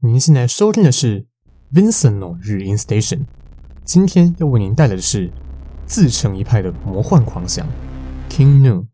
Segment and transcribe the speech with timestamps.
[0.00, 1.26] 您现在收听的是
[1.74, 3.22] Vincent 日音 Station，
[3.84, 5.28] 今天要为您带来的是
[5.86, 7.66] 自成一派的魔幻狂想
[8.30, 8.86] King Gnu。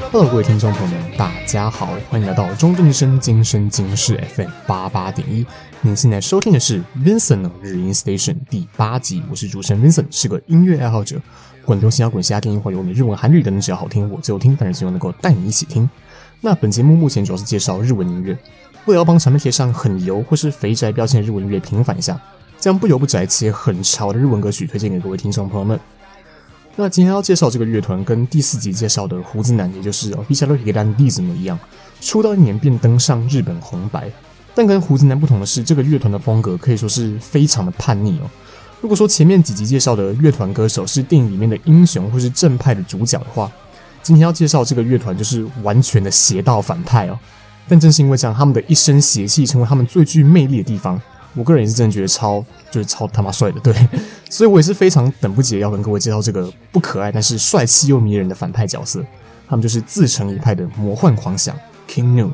[0.00, 5.46] Hello，各位听众朋友们，大家好，欢迎来到中正之声今生今世 FM 八八点一。
[5.82, 11.20] 您现在收听的是 Vincent 日音 Station 第八集，我是主持人 Vincent，是个音乐爱好者，
[11.64, 15.88] 滚流行摇滚、嘻哈、电音、华语、欧美、日文、韩语等等，只要好听我就听，但是希望能够带你一起听。
[16.40, 18.36] 那本节目目前主要是介绍日文音乐，
[18.86, 22.20] 为了要帮产品贴上很油或是肥宅标签的日文音乐平反一下，
[22.58, 25.78] 将不油不宅且很潮的日文歌曲推荐给各位听众朋友们。
[26.76, 31.56] 那今天要介绍这个乐团，跟第四集介绍的胡子男，也就是 Official Higedan-Dism 一样，
[32.00, 34.10] 出道一年便登上日本红白。
[34.56, 38.30] 但跟胡子男不同的是，这个乐团的风格可以说是非常的叛逆哦。
[38.80, 43.50] 如果说前面几集介绍的乐团歌手是电影里面的英雄或是正派的主角的话，
[44.02, 47.16] 今天要介绍这个乐团就是完全的邪道反派哦。
[47.68, 51.00] 但正是因为这样，他们的一身邪气成为他们最具魅力的地方。
[51.34, 53.74] 我个人也是真的觉得超就是超他妈帅的，对，
[54.30, 59.04] 所以我也是非常等不及要跟各位介绍这个不可爱但是帅气又迷人的反派角色。
[59.46, 61.54] 他们就是自成一派的魔幻狂想
[61.86, 62.30] King New。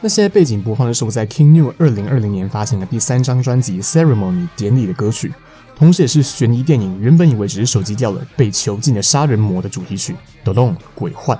[0.00, 5.32] 那现在背景播放的是我在 King New 二零二零年发行的第三张专辑 Ceremony 典礼的歌曲，
[5.76, 11.38] 同时也是悬疑电影原本以为只是手机掉了被囚禁的杀人魔的主题曲 d o l o n 鬼幻。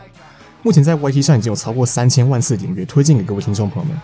[0.62, 4.00] 目前在 YT 上已经有超过三千万次点阅，推荐给各位听众朋友们。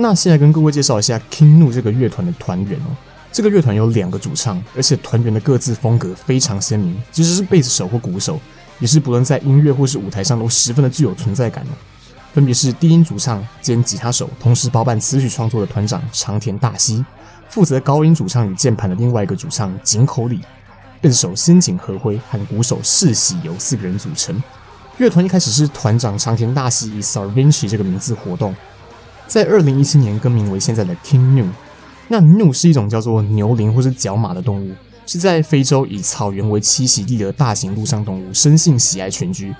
[0.00, 2.96] 那现在跟各位介绍一下 King Nu 这个乐团的团员哦。
[3.32, 8.38] 这个乐团有两个主唱，而且团员的各自风格非常鲜明，即使是贝斯手或鼓手，
[8.78, 11.74] 也是不论在音乐或是舞台上都十分的具有存在感哦。
[12.32, 17.04] 分别是低音主唱兼吉他手，同时包办词曲创作的团长长田大希，
[17.48, 20.38] 负责高音主唱与键盘的另外一个主唱井口里，
[21.00, 24.40] 贝斯手仙井和辉和鼓手世喜由四个人组成。
[24.98, 28.54] 乐团一开始是团长长田大希以 Sarvinchi 这个名字活动。
[29.28, 31.46] 在二零一七年更名为现在的 King Gnu。
[32.08, 34.72] 那 Gnu 是一种叫做牛羚或是角马的动物，
[35.06, 39.54] 是在非洲以草原为栖息地的大型陆上动物，生性喜爱群居，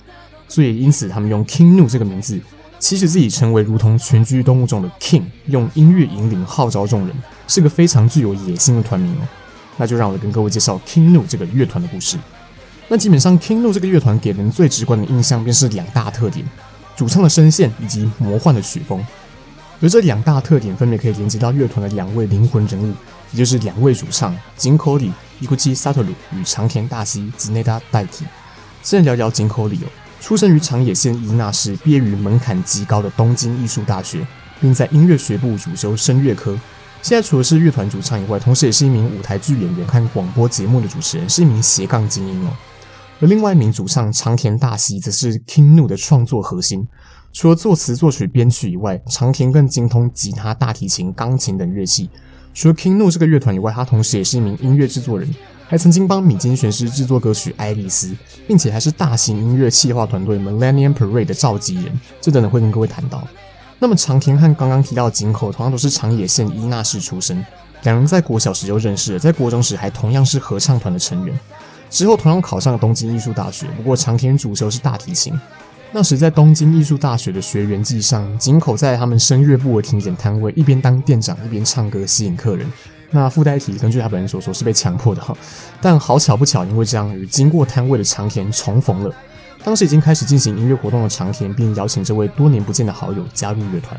[0.48, 2.40] 所以因此他们用 King Gnu 这个名字，
[2.78, 7.14] 期许自己成为如同群居动物中的 King，用音乐引领号召众人，
[7.46, 9.28] 是个非常具有野心的团名哦。
[9.76, 12.16] 那就让我跟各位介绍 King Gnu 这个乐团的故事。
[12.88, 16.42] 那基本上 King Gnu 这个乐团给人最直观的印象便是两大特点：
[16.96, 19.04] 主唱的声线以及魔幻的曲风。
[19.80, 22.92] 而这两大特点分别可以连接到乐团的两位灵魂人物，
[23.32, 28.24] 也就是两位主唱井口里伊库基萨特鲁与长田大希兹内达代替。
[28.82, 29.88] 先聊聊井口里哦，
[30.20, 34.26] 出生于长野县伊那市，毕业于门槛极高的东京艺术大学，
[34.60, 36.58] 并在音乐学部主修声乐科。
[37.00, 42.50] 现在除了是乐团主唱以外，同时也是一名舞台剧演员和广播节目的主持人，是一名斜杠精英哦。
[43.20, 46.86] 而另外一名主唱长田大希则是 King Nu 的创作核心。
[47.32, 52.08] 除了作词、作曲、编曲以外，长田更精通吉他、大提琴、钢琴等乐器。
[52.54, 55.28] 除了 King Nu 这个乐团以外，他同时也是一名音乐制作人，
[55.66, 58.08] 还曾经帮米津玄师制作歌曲《爱丽丝》，
[58.46, 62.00] 并且还是大型音乐企划团队 Millennium Parade 的召集人。
[62.20, 63.26] 这等等会跟各位谈到。
[63.78, 67.44] 那么长田和刚刚提到的井口同样都是长野县伊那市出生，
[67.82, 71.38] 两人在国小时就认识了，在国中时还同样是合唱团的成员。
[71.90, 75.32] 之后同样考上了东京艺术大学，不过长田主修是大提琴。
[75.90, 82.66] 那时在东京艺术大学的学员季上，井口在他们声乐部的听检摊位，一边当店长一边唱歌吸引客人。
[83.10, 85.34] 那附带体，根据他本人所说是被强迫的哈，
[85.80, 89.14] 但好巧不巧，因为这样与经过摊位的长田重逢了。
[89.64, 93.98] 当时已经开始进行音乐活动的长田，并邀请这位多年不见的好友加入乐团。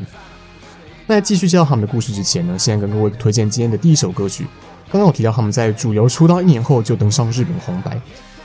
[1.08, 4.46] 那在继续介绍他们的故事之前呢，先跟各位推荐今天的第一首歌曲。
[4.90, 8.00] 刚刚我提到他们在主流出道一年后就登上日本红白。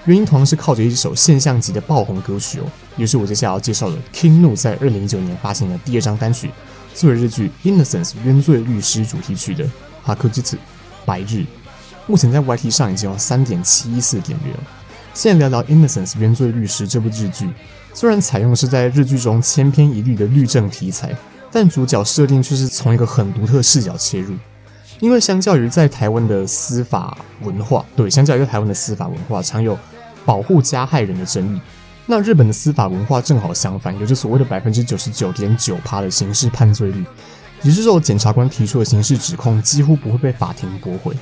[0.06, 2.64] 原因同样是靠着一首现象级的爆红歌曲哦，
[2.96, 6.52] 也是我接下来要介绍的 King Nu 在二零一九年发行的第二张单曲，
[6.94, 9.66] 作为日剧《Innocence 冤罪律师》主题曲的
[10.06, 10.58] 《Hakujutsu
[11.04, 11.38] 白日》，
[12.06, 14.60] 目前在 YT 上已经有三点七一四点阅了。
[15.16, 17.50] 现在聊聊《Innocence 冤罪律师》这部日剧，
[17.92, 21.12] 虽然采用的是在日剧中千篇一律的律政题材，
[21.52, 24.36] 但主角设定却是从一个很独特视角切入。
[25.00, 29.78] 因为相较于在台湾的司法文化，对，相较于台湾的司法文化，常有
[30.26, 31.60] 保护加害人的争议。
[32.06, 37.04] 那日本的司法文化正好相反，有着所谓的百分之九十九点九趴的刑事判罪率，
[37.64, 41.16] 也就是说，检察官提出的刑事指控几乎不会被法庭驳回。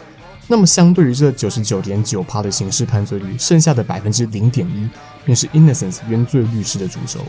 [0.48, 4.90] 那么，相对于这九十九点九趴的刑事判罪率，剩下的百分之零点一
[5.24, 7.22] 便是 Innocence 原罪律师的主轴。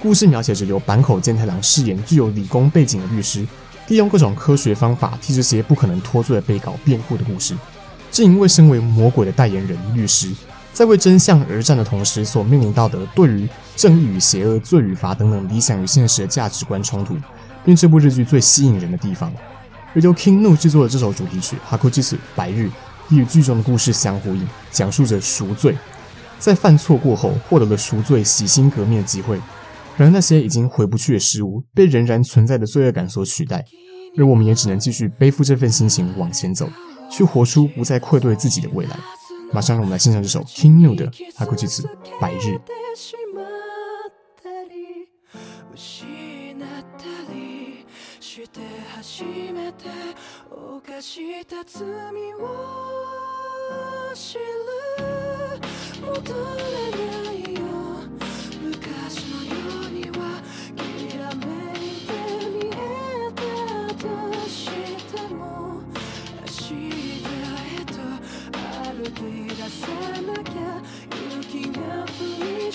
[0.00, 3.46] 故事描写着由坂口健太郎饰演具有理工背景的律师，
[3.88, 7.56] 利用各种科学方法替这些不可能脱罪的被告辩护的故事。
[8.10, 10.30] 正因为身为魔鬼的代言人律师，
[10.72, 17.16] 在为真相而战的同时，所面临到的对于正义与邪恶、罪与罚等等理想与现实的价值观冲突，
[17.64, 19.32] 便这部日剧最吸引人的地方。
[19.94, 22.66] 而由 King Gnu 制作的这首主题曲《Hakuchitsu 白日》，
[23.08, 25.76] 亦与剧中的故事相呼应，讲述着赎罪，
[26.38, 29.40] 在犯错过后获得了赎罪、洗心革面的机会。
[29.98, 33.64] 然而，那些已经回不去的事物，被仍然存在的罪恶感所取代，
[34.16, 36.70] 而我们也只能继续背负这份心情往前走，
[37.10, 38.96] 去活出不再愧对自己的未来。
[39.52, 41.88] 马上让我们来欣赏这首听 new 的阿古句子：
[42.20, 42.60] 白日。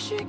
[0.06, 0.26] 今の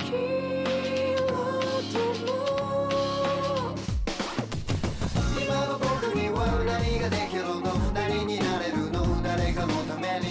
[5.80, 7.60] 僕には何ができるの
[7.92, 10.28] 何になれるの誰かのために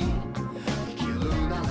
[0.96, 1.20] 生きる
[1.50, 1.66] なら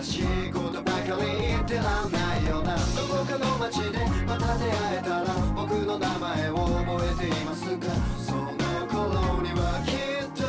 [0.00, 7.86] 正しいことばかり言ってらんないよなどこかの街でまた出会えたら僕の名前を覚えていますか
[8.16, 8.46] その
[8.88, 10.46] 頃にはきっと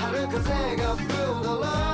[0.00, 1.42] 春風が吹くだろ
[1.84, 1.87] う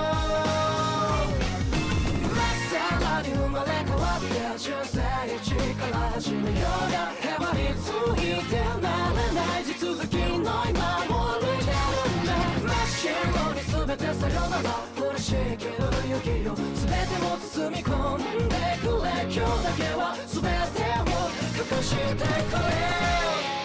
[6.14, 11.90] 始めようがへばりついてならない地続きの今も向いてる
[12.22, 12.30] んだ
[12.62, 13.10] 真っ白
[13.52, 13.58] に
[13.88, 14.68] 全てさよなら
[15.10, 21.18] 嬉しいけど雪を全てを包み込んでくれ今日だけは全てを
[21.76, 23.63] 隠してくれ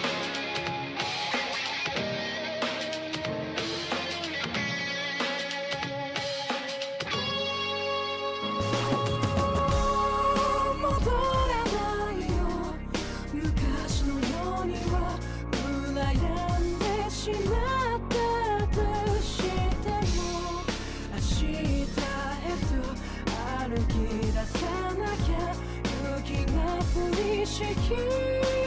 [27.57, 28.58] wish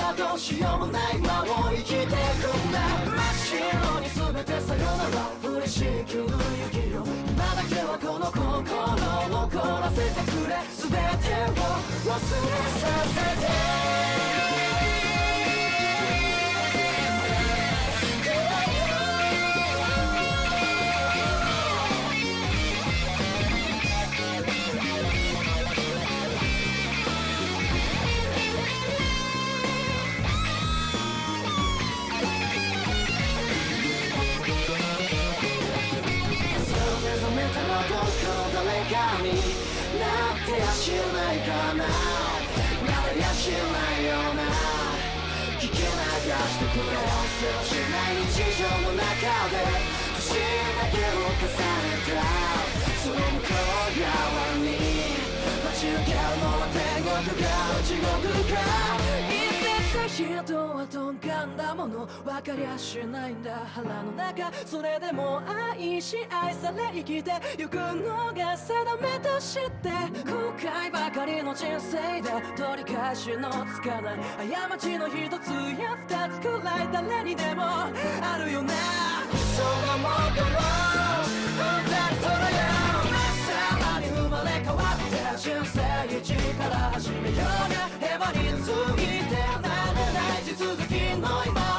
[0.00, 2.12] たどうしようもないまを生きてくん
[2.72, 2.78] だ。
[3.04, 5.50] 真っ白に全てさよなら。
[5.58, 6.24] 嬉しい今日の
[6.64, 8.40] 雪よ今だけはこの心
[9.38, 10.50] を凍らせてくれ。
[10.78, 11.64] 全てを
[12.08, 13.16] 忘れさせ
[13.84, 13.89] て。
[46.76, 49.02] 目をせはしない日常の中
[49.50, 49.58] で
[50.14, 50.22] 不
[50.78, 52.22] だけを重ねた
[53.02, 54.70] その向こう側に
[55.64, 57.10] 待ち受けるのは天国
[57.42, 57.50] か
[57.82, 58.06] 地獄
[58.54, 58.62] か
[59.26, 63.32] 一切人はどかだもの分かりゃしない。
[63.34, 69.90] んだ腹の中それでも愛し愛され生きてゆくのが定めとして
[70.24, 74.18] 後悔ばかりの人生で取り返しのつかない。
[74.70, 75.50] 過ちの一つ
[75.80, 76.88] や二つくらい。
[76.92, 77.90] 誰にでもあ
[78.38, 78.72] るよね
[79.56, 82.64] そんなもんだろうんざりそれよ
[83.46, 83.48] さ
[83.94, 85.78] らに生まれ変わって人生
[86.18, 89.49] 一から始めようがへばについて
[90.60, 91.69] 続きの今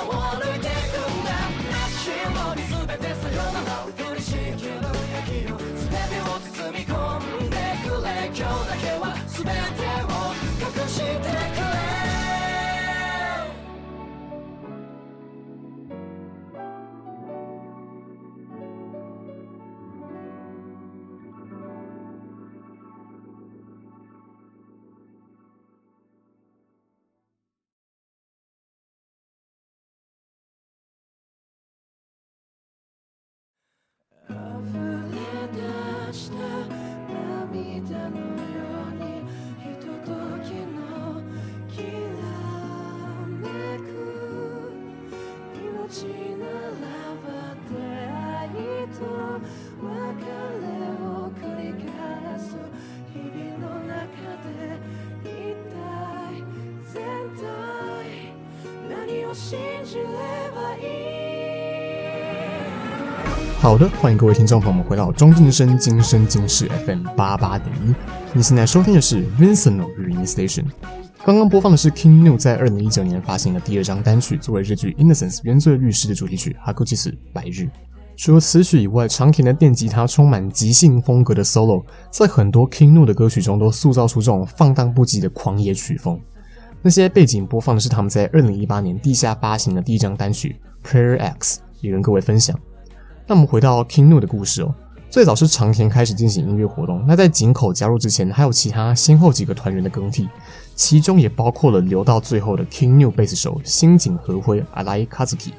[63.59, 67.93] 好的，欢迎各位听众朋友们回到庄敬生今生今世 FM 八八点一。
[68.33, 70.63] 你现在收听的是 Vincent 语音 Station，
[71.23, 77.61] 刚刚播放的是 King Gnu 在二零一九年发行的第二张单曲，作为日剧《Innocence 原罪律师》的主题曲《Hakuchitsu 白日》。
[78.17, 86.19] 除了此曲以外，长田的电吉他充满即兴风格的 solo，在很多 King Gnu 的歌曲中都塑造出这种放荡不羁的狂野曲风。
[86.81, 90.55] 那些背景播放的是他们在二零一八年地下发行的第一张单曲
[90.89, 92.59] 《Prayer X》，也跟各位分享。
[93.27, 94.73] 那我们回到 King Gnu 的故事哦，
[95.11, 97.03] 最早是长田开始进行音乐活动。
[97.05, 100.29] 那在井口加入之前，还有其他先后几个团员的更替，
[100.73, 105.49] 其中也包括了留到最后的 King New 贝斯手新井和辉 Arai Kazuki。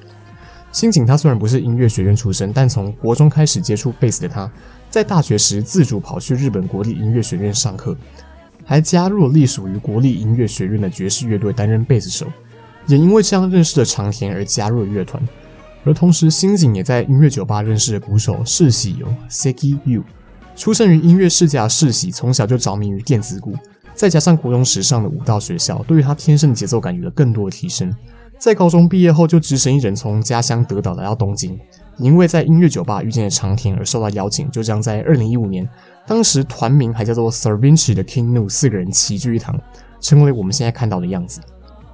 [0.72, 4.50] 新井他虽然不是音乐学院出身，但从国中开始接触贝斯的他，
[4.88, 7.94] 在大学时自主跑去日本国立音乐学院上课，
[8.64, 12.26] 还加入了隶属于国立音乐学院的爵士乐队担任贝斯手。
[12.86, 15.22] 也因为这样认识了长田而加入了乐团。
[15.84, 20.02] 而同时，新井也在音乐酒吧认识了鼓手世喜由 Seki Yu。
[20.54, 23.54] 出生于音乐世家的世喜，从小就着迷于电子鼓，
[23.94, 27.92] 再加上国中时上的舞蹈学校，对于他天生的节奏感有了更多的提升。
[28.38, 31.58] 在高中毕业后，就只身一人从家乡德岛来到东京，
[31.96, 35.68] 因为在音乐酒吧遇见了长田而受到邀请，就这样在二零一五年，
[36.06, 39.58] 当时团名还叫做 Sir-Vinci 的 King Gnu 四个人齐聚一堂，
[40.00, 41.40] 成为我们现在看到的样子。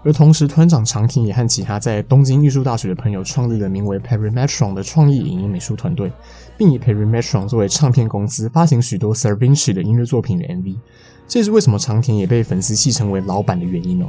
[0.09, 6.11] 而同时，团长长田也和其他在东京艺术大学的朋友创立了名为 Perimetron 的创意影音美术团队，
[6.57, 10.77] 并以 Perimetron 作为唱片公司，发行许多 Sir-Vinci 的音乐作品与 MV。
[11.27, 14.07] 这也是为什么长田也被粉丝戏称为“老板”的原因哦。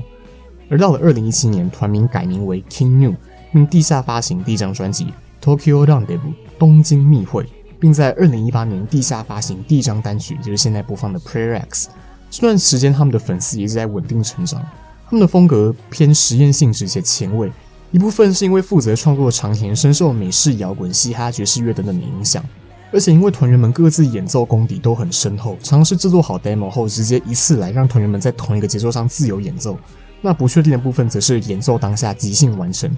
[0.69, 3.17] 而到了二零一七年，团名改名为 King Gnu，
[3.51, 5.07] 并地下发行第一张专辑
[5.43, 6.19] 《Tokyo Rendezvous》
[6.57, 7.45] 东京密会，
[7.77, 11.89] 并在二零一八年地下发行第一张单曲，就是现在播放的《Prayer X》。
[12.29, 14.65] 这段时间，他们的粉丝一直在稳定成长。
[15.09, 17.51] 他们的风格偏实验性质且前卫，
[17.89, 22.45] 一部分是因为负责创作的长田深受美式摇滚、嘻哈、爵士乐等等的影响，
[22.93, 29.75] 而且因为团员们各自演奏功底都很深厚，尝试制作好 demo 后，直接一次来让团员们在同一个节奏上自由演奏。
[30.21, 32.95] 那不确定的部分则是演奏当下即兴完成，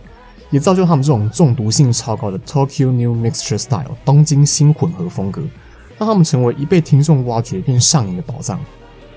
[0.50, 5.42] 也造就他们这种中毒性超高的 Tokyo New Mixture Style 东京新混合风格，
[5.98, 8.60] 让他们成为一被听众挖掘并上瘾的宝藏。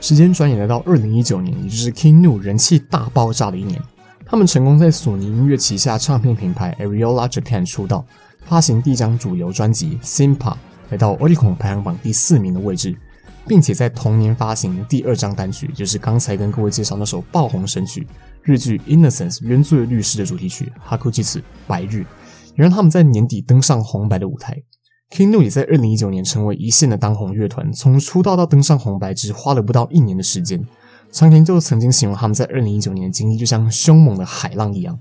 [0.05, 3.81] 时间转眼来到二零一九年，也就是 King New 人气大爆炸的一年。
[4.27, 8.05] 他们成功在索尼音乐旗下唱片品牌 Ariola Japan 出道，
[8.45, 10.37] 发行第一张主流专辑《Synpa》，
[10.91, 12.95] 来到 Oricon 排行榜第四名的位置，
[13.49, 18.07] 并且在同年发行第二张单曲，就是刚才跟各位介绍那首爆红神曲
[18.43, 22.07] 日剧《Innocence 原罪律师》的主题曲《Hakujitsu 白日》，也
[22.57, 24.63] 让他们在年底登上红白的舞台。
[25.15, 30.61] Kingu 也在二零一九年成为一线的当红乐团，从出道到登上红白只花了不到一年的时间。
[31.13, 34.99] 长田就曾经形容他们在二零一九年的经历就像凶猛的海浪一样。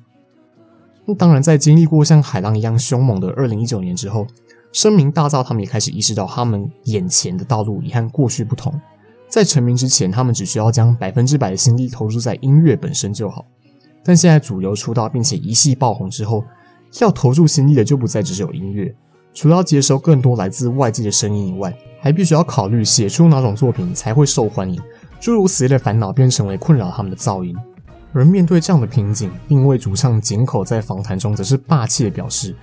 [1.05, 4.27] 那当然，在经历过像海浪一样凶猛的二零一九年之后，
[4.71, 8.71] 声名大噪，他们也开始意识到他们眼前的道路已和过去不同。
[9.27, 13.47] 在成名之前，他们只需要将百分之百的心力投入在音乐本身就好。
[14.03, 16.43] 但现在主流出道并且一系爆红之后，
[17.01, 18.95] 要投入心力的就不再只有音乐。
[19.33, 24.79] 除了要接收更多来自外界的声音以外，还必须要考虑写出哪种作品才会受欢迎，
[25.19, 27.55] 诸如此类的烦恼便成为困扰他们的噪音。
[28.13, 32.55] 而面对这样的瓶颈，另一位主唱井口在访谈中则是霸气的表示，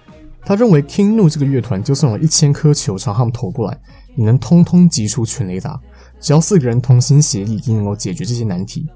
[0.45, 3.77] 他认为 King Nu 这个乐团就算有一千颗球朝他们投过来，
[4.15, 5.81] 也能通通击出全雷打，
[6.21, 8.87] 只要四个人同心协力，一定能够解决这些难题。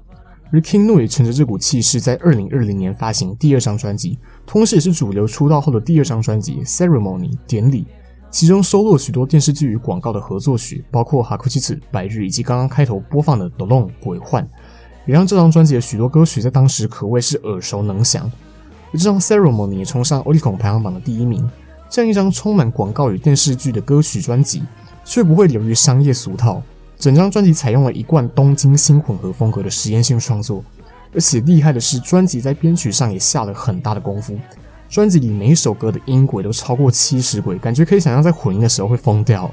[0.51, 7.85] 而 King Gnu 也乘着这股气势，在二零二零年发行第二张专辑，同时也是主流出道后的第二张专辑《Ceremony》典礼，
[8.29, 14.43] 其中收录了许多电视剧与广告的合作曲，包括《Hakuchitsu 白日》以及刚刚开头播放的《Dolong 鬼幻》，
[15.05, 18.31] 也让这张专辑的许多歌曲在当时可谓是耳熟能详。
[18.91, 21.49] 而这张《Ceremony》也冲上 Oricon 排行榜的第一名。
[21.89, 24.63] 这样一张充满广告与电视剧的歌曲专辑，
[25.03, 26.61] 却不会流于商业俗套。
[26.97, 30.63] 整张专辑采用了一贯东京新混合风格的实验性创作，
[31.13, 34.37] 而且厉害的是，专辑在编曲上也下了很大的功夫。
[34.87, 39.49] 专辑里每一首歌的音轨都超过七十轨，感觉可以想象在混音的时候会疯掉。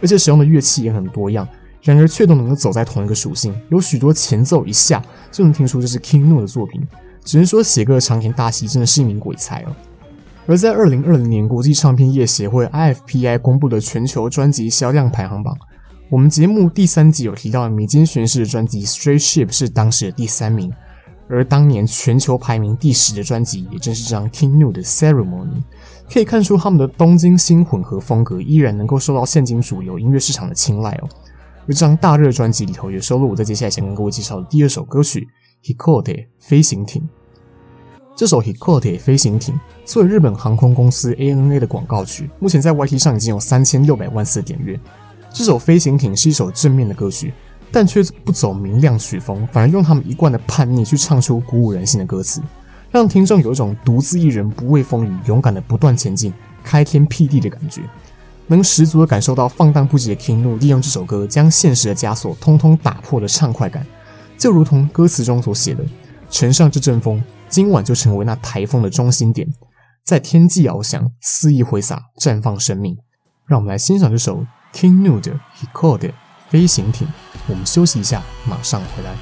[0.00, 1.46] 而且使用的乐器也很多样，
[1.82, 5.02] 然而却都能够走在同一个属性，有许多前奏一下
[5.32, 6.80] 就能听出这是 King Nu 的作品。
[7.24, 9.76] 只能说写歌的长田大喜真的是一名鬼才哦。
[10.46, 15.54] 而在二零二零年，国际唱片业协会 IFPI 公布的全球专辑销量排行榜。
[16.10, 20.72] 我们节目第三集有提到的米津玄师的专辑《Straight Ship》是当时的第三名，
[21.28, 25.46] 而当年全球排名第十的专辑也正是这张 King Gnu 的《Ceremony》。
[26.10, 31.08] 可以看出他们的东京新混合风格依然能够受到现今主流音乐市场的青睐哦。
[31.66, 35.28] 而这张大热专辑里头也收录我在接下来想跟各位介绍的第二首歌曲
[35.76, 37.02] 《Hikote 飞行艇》。
[38.16, 44.80] 这首 Hikote 飞行艇作为日本航空公司 ANA 的广告曲，目前在 YT 上已经有三千六百万次点阅。
[45.32, 47.32] 这首飞行艇是一首正面的歌曲，
[47.70, 52.42] 但却不走明亮曲风，反而用他们一贯的叛逆去唱出鼓舞人心的歌词，
[52.90, 56.32] 让听众有一种独自一人不畏风雨，勇敢的不断前进，
[56.64, 57.82] 开天辟地的感觉。
[58.46, 63.86] 能十足的感受到放荡不羁的 King Gnu 利用这首歌将现实的枷锁通通打破的畅快感，
[64.38, 65.84] 就如同歌词中所写的
[66.30, 69.46] ：“乘上这阵风，今晚就成为那台风的中心点，
[70.02, 72.96] 在天际翱翔，肆意挥洒，绽放生命。”
[73.46, 76.12] 让我们来欣赏这首 King Nud，he called
[76.48, 77.08] 飞行艇。
[77.48, 79.14] 我们休息一下，马上回来。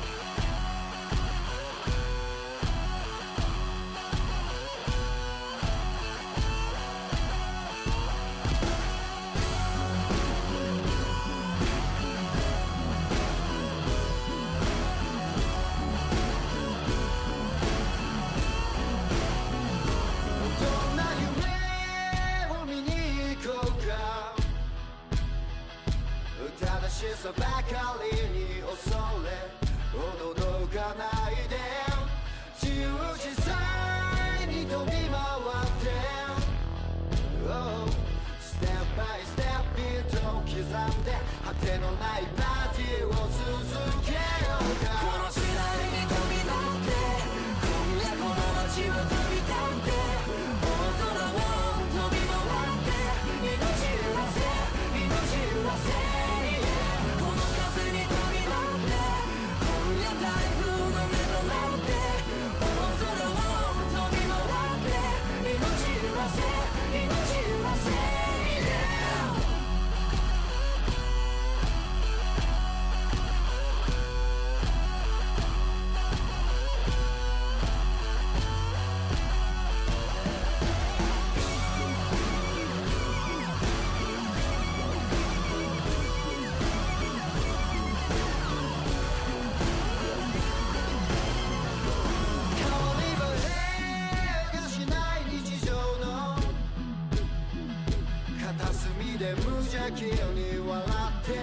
[99.35, 101.35] 無邪気に笑ってい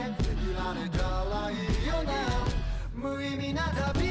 [0.56, 2.12] られたらいいよな
[2.96, 4.08] 無意味な旅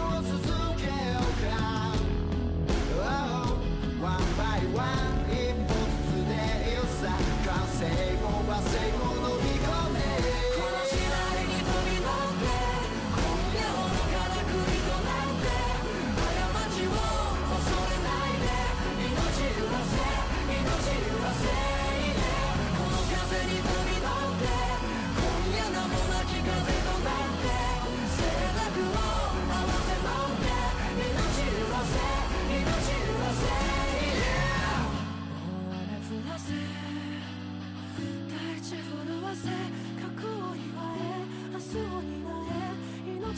[0.00, 0.42] を続
[0.76, 0.90] けよ
[1.20, 1.94] うか、
[2.98, 3.54] oh,
[4.02, 6.32] One by ン一歩ずつで
[6.72, 7.14] いいさ
[7.46, 7.86] 完成
[8.20, 9.21] も罵声も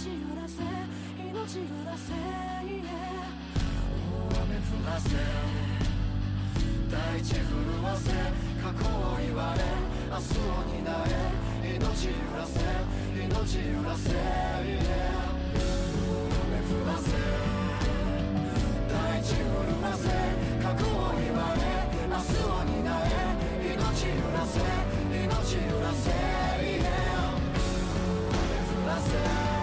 [0.04, 0.60] を出せ
[1.18, 2.84] 命をらせ、yeah、
[4.42, 5.08] 雨降らせ
[6.92, 7.40] 大地震
[7.82, 8.10] わせ
[8.62, 9.64] 過去を言われ
[10.10, 10.84] 明日を担
[11.62, 12.60] え命揺らせ
[13.14, 14.14] 命揺らせ、yeah
[16.64, 17.08] 降らせ
[18.92, 19.40] 大地震
[19.80, 20.02] わせ
[20.62, 20.88] 過去を
[21.18, 21.64] 言われ
[22.08, 24.60] 明日を担え命揺らせ
[25.08, 26.84] 命揺らせ、yeah、
[28.84, 29.53] 降らせ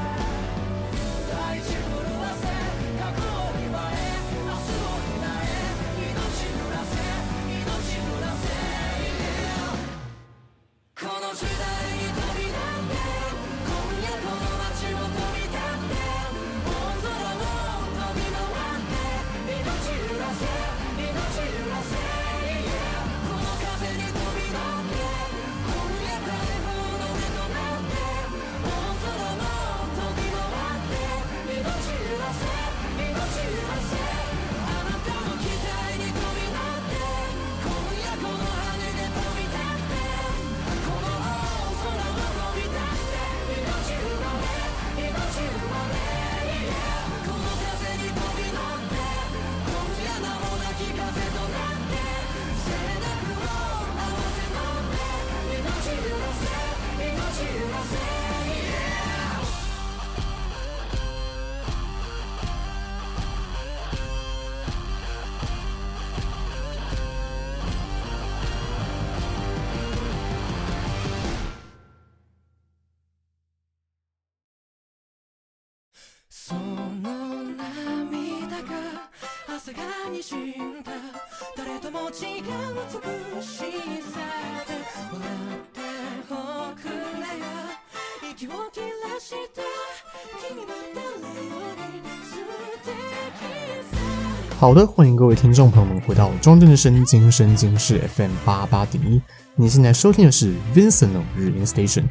[94.62, 99.20] 好的，欢迎各位听众朋友们回到庄正的声经声经是 FM 八八点一。
[99.56, 102.04] 你现在收听的是 Vincent 日音 Station。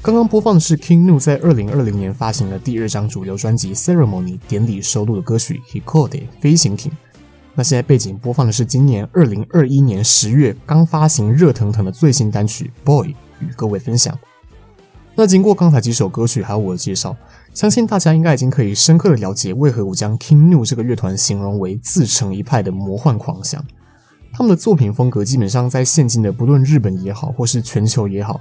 [0.00, 6.08] 刚刚播放的是 King Nu 在二零二零年发行的第二张主流专辑《Ceremony》典礼收录的歌曲《Hikode》
[6.40, 6.90] 飞行艇。
[7.54, 13.08] 那现在背景播放的是今年二零二一年十月刚发行热腾腾的最新单曲《Boy》，
[13.40, 14.18] 与各位分享。
[15.14, 17.14] 那经过刚才几首歌曲还有我的介绍。
[17.52, 23.62] 相信大家应该已经可以深刻的了解，为何我将 King Gnu 这个乐团形容为自成一派的魔幻狂想。
[24.32, 28.40] 他们的作品风格基本上在现今的不论日本也好，或是全球也好，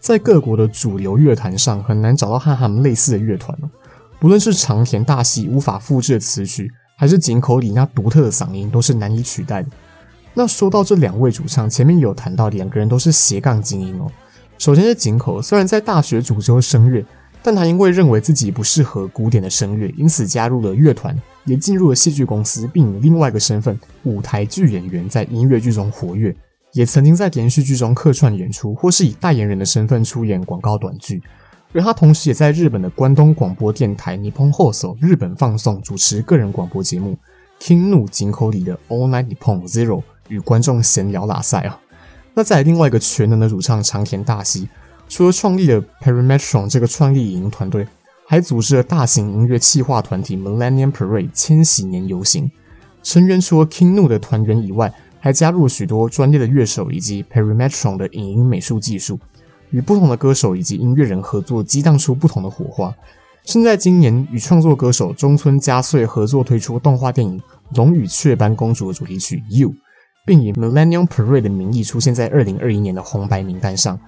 [0.00, 3.56] 在各国的主流乐坛上很难找到和他们类似的乐团。
[4.18, 9.68] 不论是长田大希无法复制的词曲，还是井口里那独特的嗓音，都是难以取代的。
[10.34, 14.10] 那说到这两位主唱，前面有谈到两个人都是斜杠精英哦。
[14.58, 17.02] 首先是井口，虽然在大学主修声乐。
[17.42, 26.34] 但他因为认为自己不适合古典的声乐，因此加入了乐团，也进入了戏剧公司，并以另外一个身份——舞台剧演员，在音乐剧中活跃。
[26.72, 31.20] 也曾经在连续剧中客串演出，或是以代言人的身份出演广告短剧。
[31.74, 37.18] 而他同时也在日本的关东广播电台 Nippon Hoso 日本放送主持个人广播节目
[37.60, 41.80] King Gnu 井口里的 All Night Nippon Zero，与观众闲聊拉赛啊。
[42.34, 44.68] 那在另外一个全能的主唱长田大希。
[45.12, 47.86] 除了创立了 Perimetron 这个创意影音团队，
[48.26, 52.50] 还组织了大型音乐企划团体 Millennium Parade 千禧年游行。
[53.02, 59.20] 成员除了 King Nu 的团员以外，还加入了许多专业的乐手以及 Perimetron 的影音美术技术，
[59.68, 62.90] 与不同的歌手以及音乐人合作，激荡出不同的火花。
[63.44, 67.38] 甚至在今年与创作歌手中村佳穗合作推出动画电影
[67.76, 69.74] 《龙与雀斑公主》的主题曲 You，
[70.24, 74.00] 并以 Millennium Parade 的名义出现在二零二一年的红白名单上。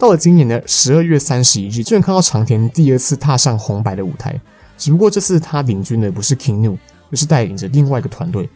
[0.00, 4.40] 到了今年的十二月三十一日，居然看到长田第二次踏上红白的舞台。
[4.78, 6.78] 只不过这次他领军的不是 King Gnu，
[7.12, 8.48] 而是带领着另外一个团队。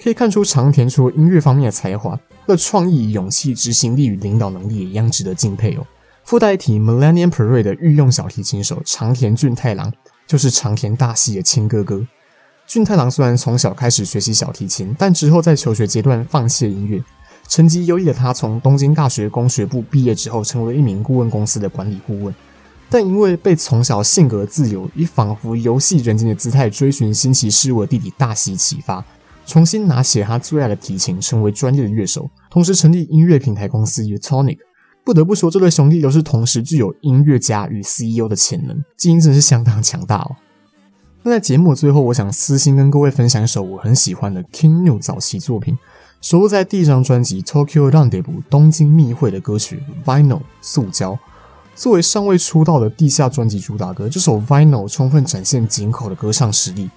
[0.00, 2.14] 可以看出长田除了音乐方面的才华，
[2.46, 5.84] 他的创意、勇气、执行力与领导能力也一样值得敬佩哦。
[6.22, 9.92] 附带一提，Millennium Parade 的御用小提琴手长田俊太郎
[10.28, 12.06] 就是长田大希的亲哥哥。
[12.64, 17.02] 俊太郎虽然从小开始学习小提琴，但之后在求学阶段放弃了音乐。
[17.48, 22.34] 成绩优异的他，从东京大学工学部毕业之后，成为了一名顾问公司的管理顾问。
[22.88, 29.04] 但因为被从小性格自由、以仿佛游戏人间的姿态追寻新奇事物的弟弟大喜启发，
[29.46, 34.58] 重新拿起他最爱的提琴，成为专业的乐手，同时成立音乐平台公司 Utonic。
[35.04, 40.36] 不得不说，这对兄弟都是同时具有音乐家与 CEO 的潜能，基因真是相当强大哦。
[41.22, 45.78] 那在节目最后，我想私心跟各位分享一首我很喜欢的 King New 早期作品。
[46.22, 51.18] 收录在第一张专辑《Tokyo Rendezvous》东京密会的歌曲《Vinyl》塑胶，
[51.74, 56.88] 作为尚未出道的地下专辑主打歌，这首《Vinyl》充分展现井口的歌唱实力，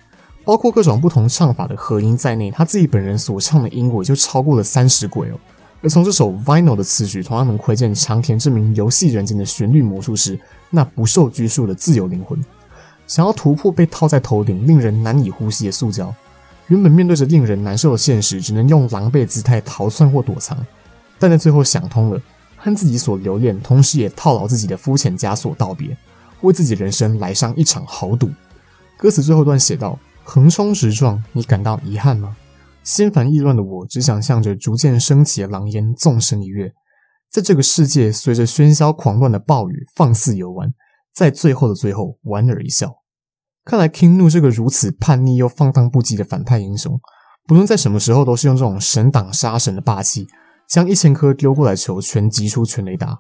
[0.44, 5.40] 包括各种不同唱法的和音在内，他自己本人所唱的音轨就超过了三十轨哦。
[5.82, 12.40] 而从这首《Vinyl》的词曲，同样能窥见长田这名游戏人间的旋律魔术师那不受拘束的自由灵魂，
[13.08, 16.14] 想要突破被套在头顶、令人难以呼吸的塑胶。
[16.68, 20.58] 原本面对着令人难受的现实，只能用狼狈姿态逃窜或躲藏，
[21.20, 22.20] 但在最后想通了，
[22.58, 25.96] 和自己所留恋，同时也套牢自己的肤浅枷锁道别，
[26.42, 28.30] 为自己人生来上一场豪赌。
[28.98, 32.36] 歌词最后段写道：“横冲直撞，你感到遗憾吗？
[32.84, 36.74] 心烦意乱的我，只想向着逐渐升起的狼烟纵身一跃，
[37.32, 40.74] 在这个世界随着喧嚣狂乱的暴雨放肆游玩，
[41.14, 42.96] 在最后的最后莞尔一笑。”
[43.66, 47.02] 看来 Kingnu 这个如此叛逆又放荡不羁的反派英雄，
[47.48, 50.28] 不论在什么时候，都是用这种神挡杀神的霸气，
[50.68, 53.18] 将一千颗丢过来球全击出全雷达。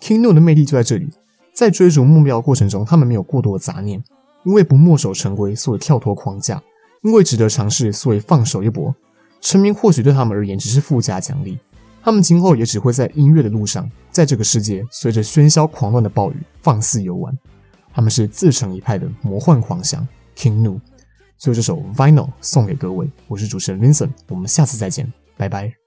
[0.00, 1.10] King Gnu 的魅力就在这里，
[1.52, 4.00] 在追逐目标的过程中，他们没有过多的杂念，
[4.44, 6.58] 因为不墨守成规，所以跳脱框架；
[7.02, 8.94] 因为值得尝试，所以放手一搏。
[9.40, 11.58] 成名或许对他们而言只是附加奖励，
[12.04, 17.36] 他们今后也只会在音乐的路上，在这个世界随着喧嚣狂乱的暴雨放肆游玩。
[17.92, 20.80] 他们是自成一派的魔幻狂想，King Gnu。
[21.38, 25.81] 所以这首 Vinyl 送给各位，我是主持人 Vincent，我们下次再见，拜拜。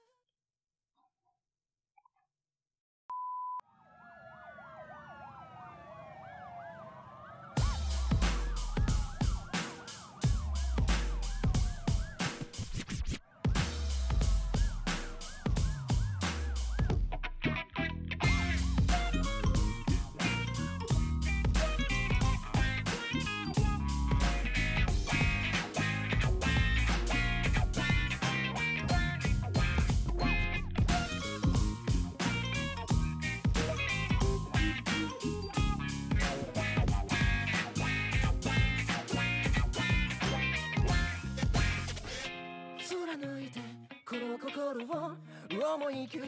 [45.64, 46.24] 思い切り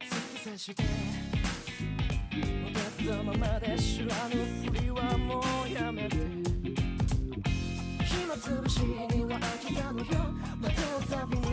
[0.00, 0.82] 突き刺して
[2.32, 4.34] 踊ったままで知らぬ
[4.70, 6.16] ふりはもうやめて
[8.04, 10.06] 暇つぶしには飽きたのよ。
[10.60, 10.74] また
[11.26, 11.47] 旅に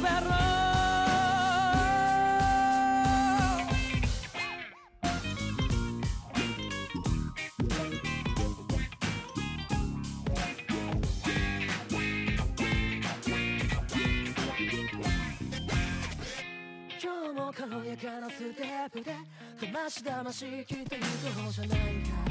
[0.00, 0.06] 今
[17.32, 19.18] 日も軽やかなステップでだ
[19.72, 22.27] ましだましきてゆく方じゃないか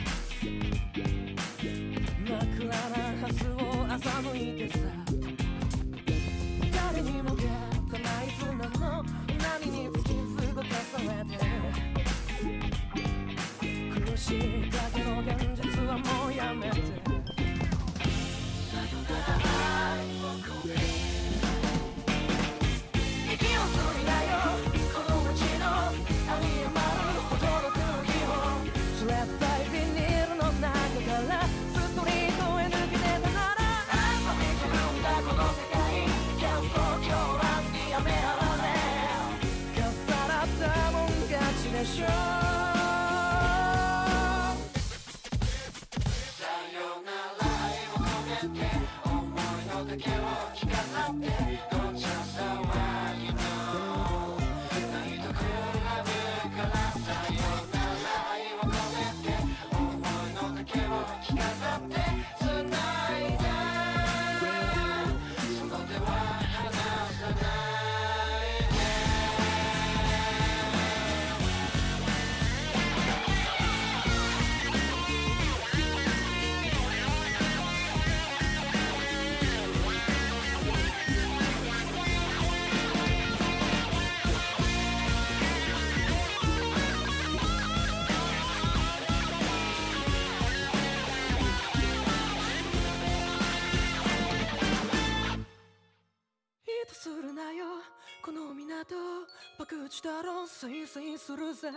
[100.67, 101.69] だろせいせいするぜ。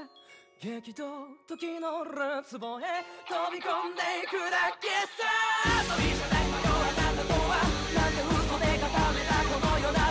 [0.61, 2.83] 激動時のるつぼへ。
[3.29, 5.23] 飛び込んでいくだけさ。
[5.95, 7.55] 飛びじゃないのよあなたとは。
[7.95, 10.10] なんて嘘で固めたこの世な